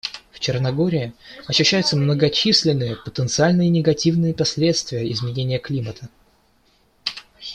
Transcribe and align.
В 0.31 0.39
Черногории 0.39 1.13
ощущаются 1.45 1.95
многочисленные 1.95 2.95
потенциальные 2.95 3.69
негативные 3.69 4.33
последствия 4.33 5.11
изменения 5.11 5.59
климата. 5.59 6.09